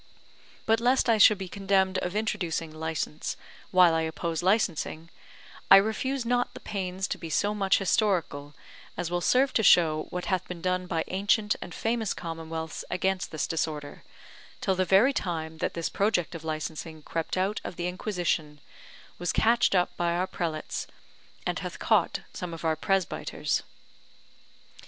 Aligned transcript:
But 0.65 0.79
lest 0.79 1.07
I 1.09 1.19
should 1.19 1.37
be 1.37 1.47
condemned 1.47 1.99
of 1.99 2.15
introducing 2.15 2.71
license, 2.73 3.37
while 3.69 3.93
I 3.93 4.01
oppose 4.01 4.41
licensing, 4.41 5.11
I 5.69 5.75
refuse 5.77 6.25
not 6.25 6.55
the 6.55 6.59
pains 6.59 7.07
to 7.09 7.19
be 7.19 7.29
so 7.29 7.53
much 7.53 7.77
historical, 7.77 8.55
as 8.97 9.11
will 9.11 9.21
serve 9.21 9.53
to 9.53 9.61
show 9.61 10.07
what 10.09 10.25
hath 10.25 10.47
been 10.47 10.59
done 10.59 10.87
by 10.87 11.03
ancient 11.09 11.55
and 11.61 11.71
famous 11.71 12.15
commonwealths 12.15 12.83
against 12.89 13.29
this 13.29 13.45
disorder, 13.45 14.01
till 14.59 14.73
the 14.73 14.85
very 14.85 15.13
time 15.13 15.59
that 15.59 15.75
this 15.75 15.87
project 15.87 16.33
of 16.33 16.43
licensing 16.43 17.03
crept 17.03 17.37
out 17.37 17.61
of 17.63 17.75
the 17.75 17.85
Inquisition, 17.87 18.59
was 19.19 19.31
catched 19.31 19.75
up 19.75 19.95
by 19.97 20.13
our 20.13 20.25
prelates, 20.25 20.87
and 21.45 21.59
hath 21.59 21.77
caught 21.77 22.21
some 22.33 22.55
of 22.55 22.65
our 22.65 22.75
presbyters. 22.75 23.61